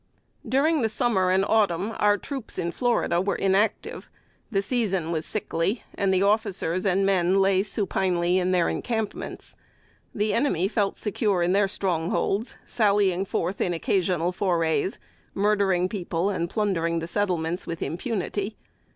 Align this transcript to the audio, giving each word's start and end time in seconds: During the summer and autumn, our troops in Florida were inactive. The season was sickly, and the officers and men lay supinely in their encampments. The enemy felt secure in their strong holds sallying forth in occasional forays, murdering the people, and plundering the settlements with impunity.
During 0.49 0.81
the 0.81 0.89
summer 0.89 1.29
and 1.29 1.45
autumn, 1.45 1.93
our 1.99 2.17
troops 2.17 2.57
in 2.57 2.71
Florida 2.71 3.21
were 3.21 3.35
inactive. 3.35 4.09
The 4.49 4.63
season 4.63 5.11
was 5.11 5.27
sickly, 5.27 5.83
and 5.93 6.11
the 6.11 6.23
officers 6.23 6.87
and 6.87 7.05
men 7.05 7.39
lay 7.39 7.61
supinely 7.61 8.39
in 8.39 8.49
their 8.51 8.67
encampments. 8.67 9.55
The 10.15 10.33
enemy 10.33 10.67
felt 10.67 10.97
secure 10.97 11.43
in 11.43 11.51
their 11.51 11.67
strong 11.67 12.09
holds 12.09 12.57
sallying 12.65 13.25
forth 13.25 13.61
in 13.61 13.75
occasional 13.75 14.31
forays, 14.31 14.97
murdering 15.35 15.83
the 15.83 15.89
people, 15.89 16.31
and 16.31 16.49
plundering 16.49 16.97
the 16.97 17.07
settlements 17.07 17.67
with 17.67 17.83
impunity. 17.83 18.57